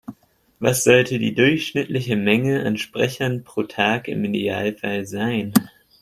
Was 0.57 0.83
sollte 0.83 1.19
die 1.19 1.35
durchschnittliche 1.35 2.15
Menge 2.15 2.65
an 2.65 2.75
Sprechern 2.77 3.43
pro 3.43 3.61
Tag 3.61 4.07
im 4.07 4.25
Idealfall 4.25 5.05
sein? 5.05 5.53